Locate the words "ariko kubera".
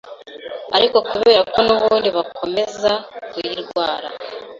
0.77-1.41